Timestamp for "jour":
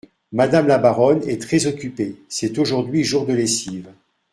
3.03-3.27